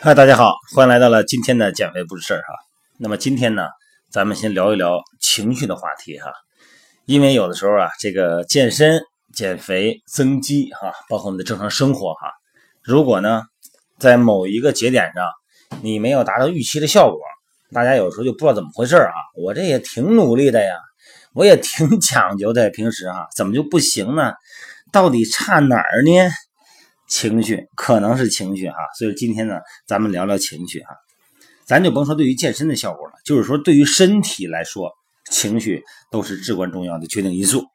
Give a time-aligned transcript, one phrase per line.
[0.00, 2.54] 嗨，大家好，欢迎来到了今天的减肥不是事儿哈。
[2.98, 3.66] 那么今天呢，
[4.10, 6.32] 咱们先聊一聊情绪的话题哈。
[7.04, 9.02] 因为有的时候啊，这个健身、
[9.34, 12.30] 减肥、增肌哈，包括我们的正常生活哈，
[12.82, 13.42] 如果呢，
[13.98, 15.30] 在某一个节点上
[15.82, 17.18] 你没有达到预期的效果，
[17.72, 19.12] 大家有时候就不知道怎么回事啊。
[19.36, 20.74] 我这也挺努力的呀。
[21.36, 24.32] 我也挺讲究的，平时哈 怎么就不行呢？
[24.90, 26.30] 到底差哪儿呢？
[27.06, 30.96] 情绪可能是情绪哈，所以今天呢，咱们聊聊情绪哈。
[31.66, 34.90] 咱就甭说对于健身的效果了，就是说对于身体来说，
[35.30, 37.66] 情绪都是至关重要的决定因素。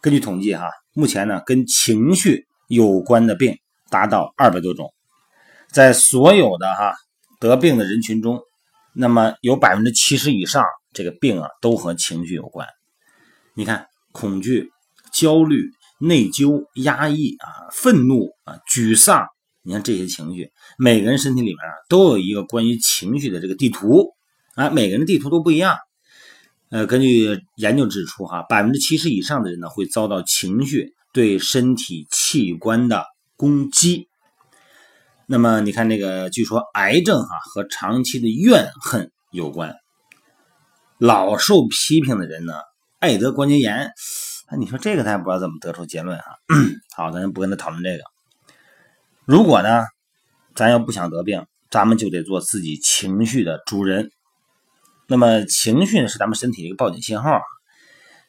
[0.00, 3.58] 根据统计哈，目前呢跟情绪有关的病
[3.90, 4.94] 达到二百多种，
[5.72, 6.94] 在所有的哈
[7.40, 8.40] 得病的人群中，
[8.94, 12.68] 那么有百分之七十以上这个病啊都和情绪有关。
[13.56, 14.72] 你看，恐惧、
[15.12, 19.28] 焦虑、内疚、压抑啊，愤怒啊，沮丧，
[19.62, 24.08] 你看这些情绪，每个人身体里面啊都有一个关于情绪的这个地图
[24.56, 25.76] 啊，每个人的地图都不一样。
[26.70, 33.04] 呃，根据研究指出，哈，百分之七十以上的人呢会遭到情绪对身体器官的
[33.36, 34.08] 攻击。
[35.28, 39.76] 那么你看，这个据说癌症哈和长期的怨恨有关，
[40.98, 42.54] 老受批评的人呢。
[43.04, 43.92] 爱得关节炎，
[44.50, 46.24] 那你说这个咱也不知道怎么得出结论啊？
[46.96, 48.04] 好，咱不跟他讨论这个。
[49.26, 49.84] 如果呢，
[50.54, 54.10] 咱要不想得病，咱们就得做自己情绪的主人。
[55.06, 57.42] 那么情绪，是咱们身体一个报警信号。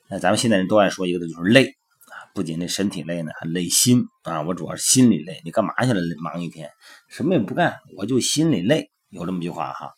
[0.10, 1.68] 那咱们现在人都爱说一个字，就是累
[2.08, 2.28] 啊。
[2.34, 4.42] 不仅这身体累呢，还累心啊。
[4.42, 5.40] 我主要是心里累。
[5.46, 6.02] 你干嘛去了？
[6.22, 6.70] 忙一天，
[7.08, 8.92] 什么也不干，我就心里累。
[9.10, 9.94] 有这么句话哈。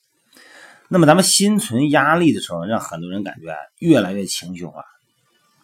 [0.90, 4.84] 那么咱们心存压力的时候，让很多人感觉越来越情绪化。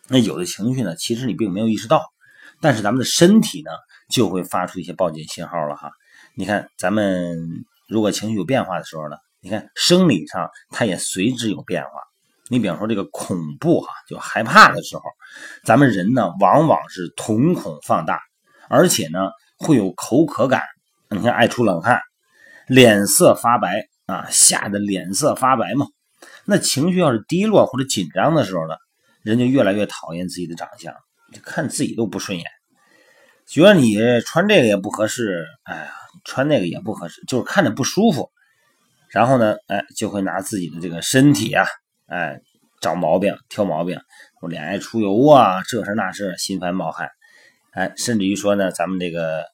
[0.10, 2.12] 那有的情绪呢，其实你并没有意识到，
[2.60, 3.72] 但是咱们的身体呢，
[4.10, 5.92] 就会发出一些报警信号了哈。
[6.36, 7.38] 你看，咱们
[7.88, 11.90] 如果情绪有变化的时候呢，你看生理上它也随之有变化。
[12.50, 15.04] 你比方说这个恐怖哈，就害怕的时候，
[15.64, 18.20] 咱们人呢往往是瞳孔放大，
[18.68, 20.64] 而且呢会有口渴感，
[21.10, 22.02] 你看爱出冷汗，
[22.68, 23.88] 脸色发白。
[24.06, 25.88] 啊，吓得脸色发白嘛。
[26.46, 28.76] 那情绪要是低落或者紧张的时候呢，
[29.24, 30.94] 人就越来越讨厌自己的长相，
[31.44, 32.46] 看自己都不顺眼，
[33.46, 35.94] 觉得你穿这个也不合适，哎呀，
[36.26, 38.30] 穿那个也不合适，就是看着不舒服。
[39.10, 41.66] 然后呢，哎，就会拿自己的这个身体啊，
[42.08, 42.42] 哎，
[42.82, 44.00] 找毛病、挑毛病，
[44.42, 47.10] 我脸爱出油啊，这事那事，心烦冒汗，
[47.72, 49.46] 哎，甚至于说呢，咱们这个，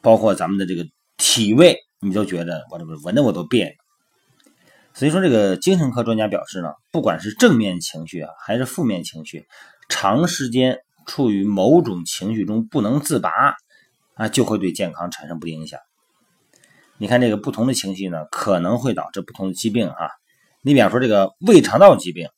[0.00, 0.86] 包括咱们的这个
[1.16, 1.78] 体味。
[2.04, 3.74] 你都觉得我这不闻的我都别扭，
[4.92, 9.46] 所以说这个精神科专家表示呢，不管是正面情绪啊，还是负面情绪，
[9.88, 13.30] 长时间处于某种情绪中不能自拔
[14.14, 15.78] 啊，就会对健康产生不利影响。
[16.98, 20.10] 你看这个不同的情绪呢，可能会导致不同的疾病啊。
[20.60, 22.28] 你比方说这个胃肠道疾病，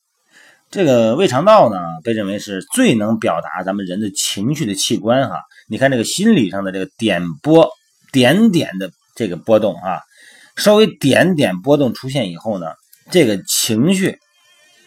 [0.71, 5.41] 这个胃肠道呢，被认为是最能表达咱们人的情绪的器官哈。
[5.69, 7.71] 你看这个心理上的这个点波
[8.13, 8.91] 点点的。
[9.15, 10.01] 这个波动啊，
[10.57, 12.67] 稍微点点波动出现以后呢，
[13.11, 14.19] 这个情绪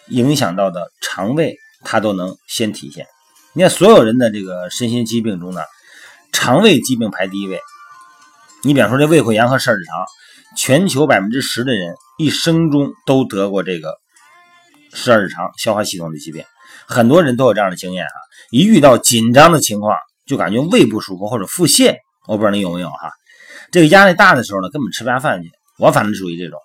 [0.09, 3.05] 影响到的肠胃，它都能先体现。
[3.53, 5.61] 你看，所有人的这个身心疾病中呢，
[6.31, 7.59] 肠胃疾病排第一位。
[8.63, 9.95] 你比方说这胃溃疡和十二指肠，
[10.57, 13.95] 全球百分之十的人一生中都得过这个
[14.93, 16.43] 十二指肠消化系统的疾病，
[16.85, 18.11] 很多人都有这样的经验啊。
[18.51, 19.95] 一遇到紧张的情况，
[20.25, 21.95] 就感觉胃不舒服或者腹泻，
[22.27, 23.11] 我不知道你有没有哈。
[23.71, 25.51] 这个压力大的时候呢，根本吃不下饭去。
[25.77, 26.59] 我反正属于这种，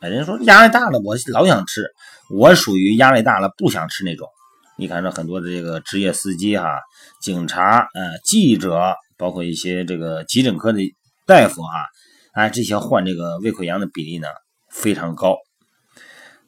[0.00, 1.86] 哎，人说压力大了，我老想吃。
[2.30, 4.28] 我属于压力大了不想吃那种。
[4.76, 6.78] 你看这很多的这个职业司机哈、
[7.20, 10.80] 警察、呃、记者，包括一些这个急诊科的
[11.26, 11.86] 大夫哈，
[12.32, 14.28] 哎，这些患这个胃溃疡的比例呢
[14.70, 15.36] 非常高。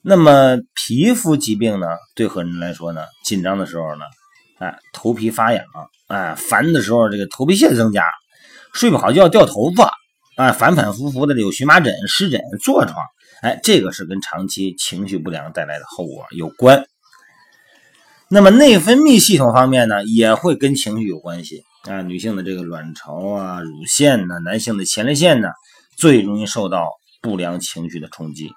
[0.03, 4.05] 那么皮肤疾病呢，对很多人来说呢，紧张的时候呢，
[4.59, 5.65] 哎，头皮发痒，
[6.09, 8.05] 哎，烦的时候这个头皮屑增加。
[8.73, 9.93] 睡不好觉掉头发
[10.41, 13.05] 啊，反反复复的有荨麻疹、湿疹、痤疮，
[13.43, 16.87] 哎，这个是跟长期情绪不良带来的后果有关。
[18.31, 22.01] 那么内分泌系统方面呢，也会跟情绪有关系啊。
[22.01, 25.51] 女性的这个卵巢啊、乳腺呢，男性的前列腺呢，
[25.95, 26.89] 最容易受到
[27.21, 28.51] 不良情绪的冲击。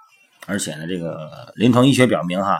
[0.45, 2.59] 而且呢，这个临床医学表明哈，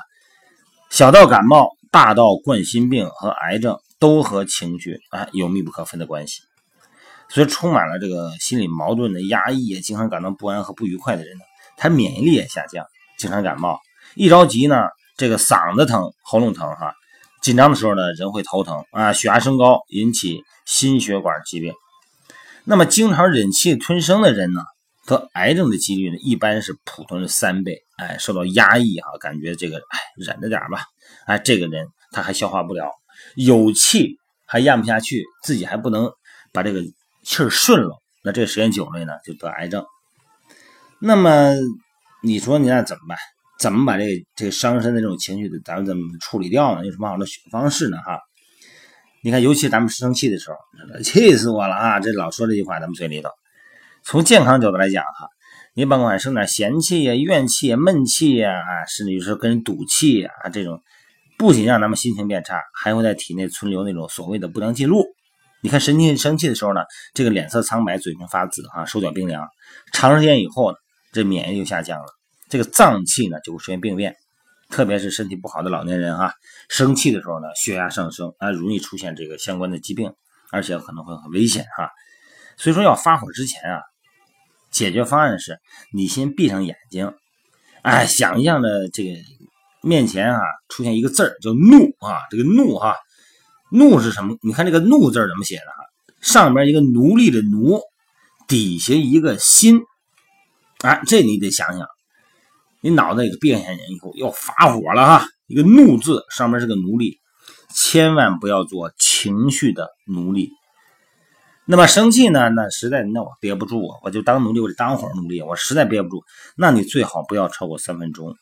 [0.90, 6.42] 小到感冒，大到冠心病和癌症，都和情绪啊有密不可分的关系。
[7.34, 11.44] 所以，充满了这个心理矛盾的压抑，经常感到不安和不愉快的人呢，
[11.78, 12.86] 他免疫力也下降，
[13.18, 13.80] 经常感冒。
[14.14, 14.76] 一着急呢，
[15.18, 16.94] 这个嗓子疼、喉咙疼，哈，
[17.42, 21.74] 紧张的时候呢，人会头疼啊，血压升高，引起心血管疾病。
[22.66, 24.62] 那么经常忍气吞声的人呢，
[25.08, 27.82] 得癌症的几率呢，一般是普通人三倍。
[27.98, 30.84] 哎，受到压抑哈，感觉这个哎忍着点吧。
[31.26, 32.92] 哎，这个人他还消化不了，
[33.36, 36.12] 有气还咽不下去，自己还不能
[36.52, 36.82] 把这个
[37.24, 38.02] 气儿顺了。
[38.24, 39.86] 那这时间久了呢，就得癌症。
[41.00, 41.54] 那么
[42.22, 43.18] 你说你那怎么办？
[43.60, 46.86] 怎么把这这伤身的这种情绪，咱们怎么处理掉呢？
[46.86, 47.98] 有什么好的方式呢？
[47.98, 48.20] 哈，
[49.24, 52.00] 你看，尤其咱们生气的时候，气死我了啊！
[52.02, 53.30] 这老说这句话，咱们嘴里头。
[54.04, 55.30] 从健康角度来讲，哈，
[55.74, 60.81] 你甭管生点闲气呀、怨气呀、闷气呀，啊，甚至于说跟人赌气呀，这种
[61.38, 65.06] 不仅让咱们心情变差，还会在体内存留那种所谓的不良记录。
[65.63, 66.81] 你看，神气生气的时候呢，
[67.13, 69.48] 这个脸色苍白，嘴唇发紫，啊，手脚冰凉，
[69.94, 70.77] 长时间以后呢。
[71.13, 72.07] 这免疫力就下降了，
[72.50, 74.15] 这个脏器呢就会出现病变，
[74.71, 76.33] 特别是身体不好的老年人哈，
[76.69, 80.12] 生气的时候呢血压上升啊，容易出现这个相关的疾病，
[80.51, 81.92] 而且可能会很危险哈。
[82.57, 83.80] 所以说要发火之前啊，
[84.71, 85.60] 解决方案是
[85.94, 87.13] 你先闭上眼睛，
[87.83, 89.12] 哎，想象的这个
[89.83, 92.95] 面前啊出现一个字儿叫怒啊，这个怒哈，
[93.74, 94.38] 怒是什么？
[94.42, 95.84] 你看这个怒字怎么写的哈？
[96.22, 97.81] 上边一个奴隶的奴，
[98.48, 99.81] 底下一个心。
[100.84, 101.88] 哎，这你得想想，
[102.81, 107.18] 你脑袋里闭上眼睛以后要发火了哈，一个怒字上面是个奴隶，
[107.74, 110.52] 千万不要做情绪的奴隶。
[111.66, 112.50] 那么生气呢？
[112.50, 116.24] 那实在那我憋不住，我就当奴隶，我就当会奴隶，我实在憋不住，
[116.58, 118.36] 那你最好不要超过三分钟。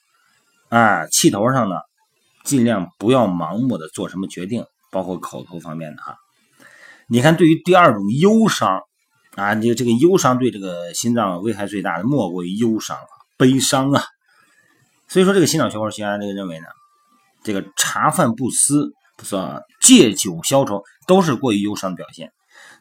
[0.70, 1.76] 啊，气头上呢，
[2.44, 6.18] 尽量不要盲目的做什么决定，包括口头方面的哈。
[7.08, 8.82] 你看，对于第二种忧伤。
[9.36, 12.98] 啊，这个这个忧伤对这个心脏危害最大的莫过于忧伤，
[13.38, 14.04] 悲伤啊。
[15.08, 16.66] 所以说，这个心脑血管学家这个认为呢，
[17.42, 22.30] 这个茶饭不思、不算借酒消愁，都是过于忧伤的表现。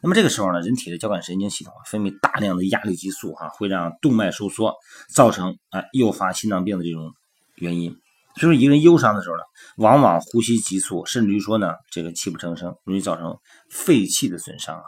[0.03, 4.75] 那么这个时候呢，人体的交感神经系统分泌大量的压力激素，哈，会让动脉收缩，
[5.07, 7.13] 造成啊诱发心脏病的这种
[7.55, 7.95] 原因。
[8.37, 9.43] 所以说，一个人忧伤的时候呢，
[9.77, 13.37] 往往呼吸急促，甚至于说呢，这个泣不成声，容易造成
[13.69, 14.85] 肺气的损伤啊。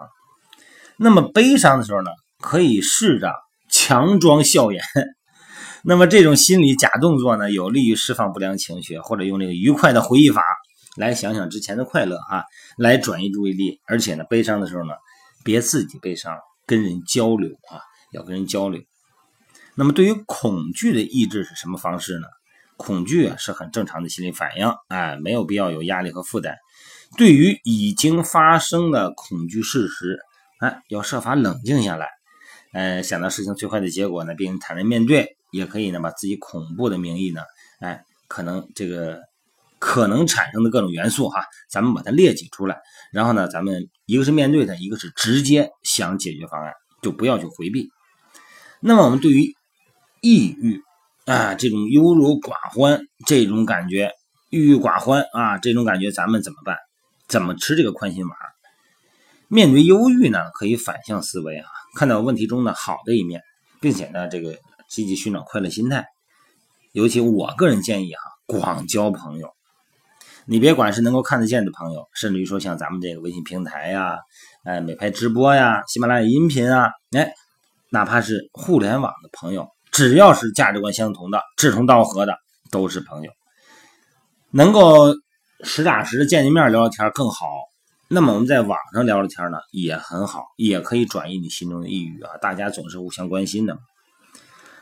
[0.97, 3.33] 那么悲伤的时候呢，可以试着
[3.69, 4.81] 强装笑颜。
[5.83, 10.41] 那么这种心理假动作呢，有利于释放不良情绪，或者用这个愉快的回忆法
[10.95, 12.45] 来想想之前的快乐哈，
[12.77, 13.81] 来转移注意力。
[13.87, 14.93] 而且呢，悲伤的时候呢，
[15.43, 17.81] 别自己悲伤，跟人交流啊，
[18.13, 18.81] 要跟人交流。
[19.75, 22.27] 那么对于恐惧的抑制是什么方式呢？
[22.77, 26.57] 恐惧啊是很正常的心理反应，哎，没有必要有压力和负担。
[27.17, 30.19] 对于已经发生的恐惧事实。
[30.59, 32.07] 哎，要设法冷静下来，
[32.71, 37.41] 呃，想到事情最坏的结果呢，并坦然面对，也可以呢，把自己恐怖的名义呢，
[37.81, 39.19] 哎，可能这个
[39.77, 42.77] 可能产生的各种元素哈，咱们把它列举出来，
[43.11, 46.71] 然后呢，咱们一个是面对它，一个是直接想解决方案，
[47.01, 47.89] 就不要去回避。
[48.79, 49.53] 那么我们对于
[50.21, 50.81] 抑郁
[51.25, 54.11] 啊，这种优柔寡欢这种感觉，
[54.49, 56.77] 郁郁寡欢啊，这种感觉，咱们怎么办？
[57.27, 58.37] 怎么吃这个宽心丸？
[59.47, 61.65] 面对忧郁呢，可以反向思维啊，
[61.95, 63.41] 看到问题中的好的一面，
[63.79, 64.57] 并且呢，这个
[64.89, 66.05] 积极寻找快乐心态。
[66.91, 69.49] 尤其我个人建议哈，广交朋友。
[70.45, 74.19] 你别管是能够看得见的朋友，甚至于说像咱们这个微信平台呀，
[74.65, 77.33] 哎，美拍直播呀，喜马拉雅音频啊，哎，
[77.89, 82.35] 哪怕是互联网的朋友，只要是价值观相同的、志同道合的，
[82.71, 83.31] 都是朋友。
[84.49, 85.15] 能够
[85.63, 87.45] 实打实的见见面聊聊天更好。
[88.07, 92.37] 那么我们在网上聊聊天呢，也很好，也可以转移你心中的抑郁啊。
[92.41, 93.77] 大家总是互相关心的。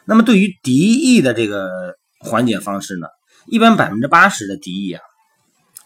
[0.05, 3.07] 那么对于敌意的这个缓解方式呢，
[3.47, 5.01] 一般百分之八十的敌意啊，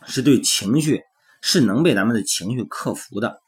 [0.06, 1.02] 是对情绪
[1.42, 3.40] 是能被咱们的情绪克服的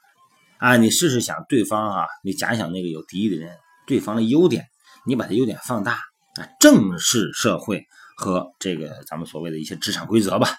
[0.58, 0.76] 啊。
[0.76, 3.56] 你试试想对方啊，你假想那个有敌意的人，
[3.88, 4.66] 对方的优点，
[5.08, 5.94] 你把它优点放大
[6.36, 7.86] 啊，正视社会
[8.16, 10.50] 和这个咱们所谓的一些职场规则吧，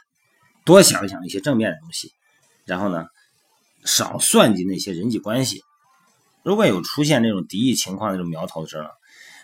[0.64, 2.10] 多想想一些正面的东西，
[2.64, 3.06] 然后呢。
[3.84, 5.62] 少算计那些人际关系。
[6.42, 8.88] 如果有出现这种敌意情况的这种苗头的时候，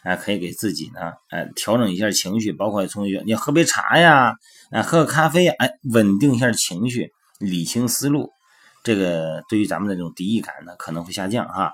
[0.02, 4.34] 哎，可以给自己呢，哎，调整一下情绪，包括从你喝杯茶呀，
[4.70, 8.32] 哎，喝个咖啡，哎，稳定一下情绪，理清思路。
[8.82, 11.72] 这个对于咱们的这种敌意感呢，可能会下降哈。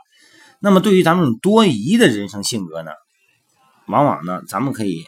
[0.61, 2.93] 那么对于咱们多疑的人生性格呢，
[3.91, 5.05] 往往呢，咱们可以。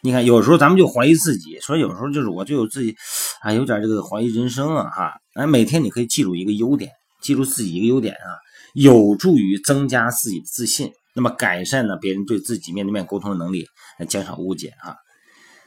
[0.00, 2.96] 你看，有时候咱们就怀疑自己，说有时候就是我就有自己，
[3.40, 8.38] 啊，有点这个怀疑人生啊，哈，哎，每天你可以记住一个优点，记住自己一个优点啊，
[8.74, 13.66] 有助于增加自己的自信，那么改善呢别人对自己面对面沟通的能力，
[14.08, 14.94] 减少误解啊。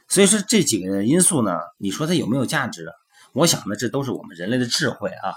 [0.08, 2.86] 所以说这几个因素呢，你说它有没有价值？
[3.34, 5.34] 我想呢，这都是我们人类的智慧啊。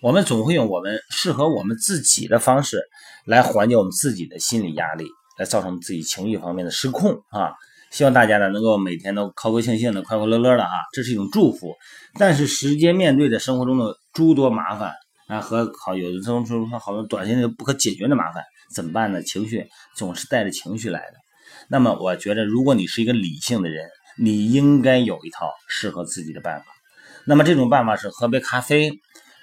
[0.00, 2.82] 我们总会用我们适合我们自己的方式
[3.26, 7.52] 来缓解我们自己的心理压力，来造成自己情绪方面的失控啊。
[7.90, 11.74] 希望大家呢能够每天都高高兴兴的、快快乐乐的啊，这是一种祝福。
[12.18, 14.92] 但是时间面对着生活中的诸多麻烦
[15.28, 18.42] 啊，和好有的时候说好多短时间不可解决的麻烦，
[18.74, 19.22] 怎么办呢？
[19.22, 19.64] 情绪
[19.96, 21.14] 总是带着情绪来的。
[21.68, 23.88] 那么我觉得，如果你是一个理性的人，
[24.18, 26.66] 你应该有一套适合自己的办法。
[27.26, 28.92] 那么这种办法是喝杯咖啡。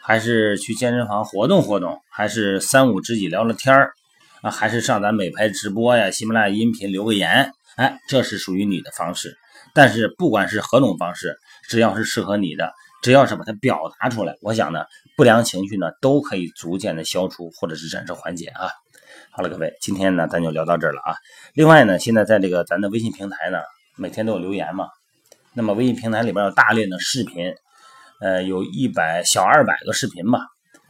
[0.04, 3.94] 还是去健身房活动活动，还是三五知己聊聊天儿
[4.42, 9.38] 啊，还是上咱美拍直播呀、喜马拉雅音频留个言，哎，这是属于你的方式。
[9.74, 11.38] 但是不管是何种方式，
[11.70, 12.72] 只要是适合你的，
[13.02, 18.70] 只要是把它表达出来，我想呢，不良情绪呢都可以逐渐的消除或者是暂时缓解啊。
[19.32, 21.16] 好了，各位，今天呢咱就聊到这儿了啊。
[21.54, 23.60] 另外呢，现在在这个咱的微信平台呢，
[23.96, 24.88] 每天都有留言嘛，
[25.54, 27.54] 那么微信平台里边有大量的视频。
[28.20, 30.42] 呃，有一百小二百个视频吧，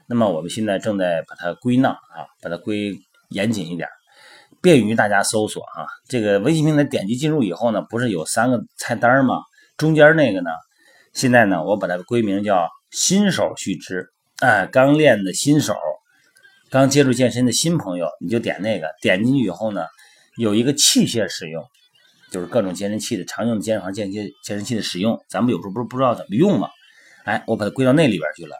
[0.05, 2.91] 那么我们现在正在把它归纳啊，把它归
[3.31, 3.89] 严谨一点，
[4.61, 5.87] 便于大家搜索啊。
[6.07, 9.41] 这个微信平台点击进入以后呢，不是有三个菜单吗？
[9.77, 10.51] 中间那个呢，
[11.13, 14.07] 现在呢，我把它归名叫新手须知，
[14.39, 15.75] 哎，刚练的新手，
[16.69, 19.85] 刚接触健身的新朋友，你就点那个，点进去以后呢，
[20.37, 21.63] 有一个器械使用，
[22.31, 26.69] 就是各种健身器的常用的健身房健健健身器的使用，咱们有时候不是不知道怎么用吗？
[27.23, 28.55] 哎，我把它归到那里边去了。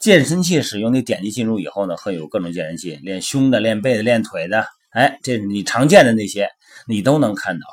[0.00, 4.64] 健身器使用，你点击进入以后呢，会有各种健身器，练胸的、练背的、练腿的。
[4.92, 6.48] 哎，这你常见的那些，
[6.86, 7.66] 你都能看到。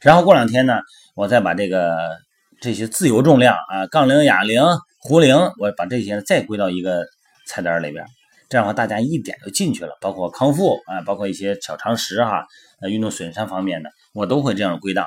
[0.00, 0.80] 然后过两天呢，
[1.14, 2.16] 我再把这个
[2.58, 4.62] 这些自由重量啊，杠铃、哑铃、
[4.98, 7.06] 壶铃，我把这些再归到一个
[7.46, 8.02] 菜单里边。
[8.48, 9.98] 这样的话，大家一点就进去了。
[10.00, 12.46] 包括康复啊，包括一些小常识哈，
[12.80, 15.06] 呃，运动损伤方面的，我都会这样归档，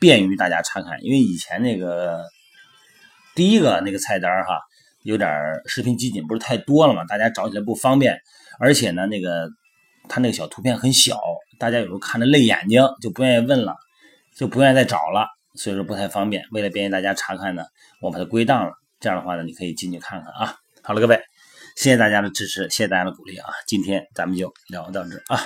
[0.00, 1.04] 便于大家查看。
[1.04, 2.24] 因为以前那个。
[3.36, 4.58] 第一个那个菜单哈，
[5.02, 5.28] 有点
[5.66, 8.20] 视频集锦，不是太多了嘛，大家找起来不方便。
[8.58, 9.48] 而且呢，那个
[10.08, 11.18] 他那个小图片很小，
[11.58, 13.74] 大家有时候看着累眼睛，就不愿意问了，
[14.36, 16.44] 就不愿意再找了，所以说不太方便。
[16.52, 17.64] 为了便于大家查看呢，
[18.00, 18.72] 我把它归档了。
[19.00, 20.56] 这样的话呢，你可以进去看看啊。
[20.82, 21.18] 好了，各位，
[21.76, 23.48] 谢谢大家的支持，谢谢大家的鼓励啊。
[23.66, 25.40] 今天咱们就聊到这啊。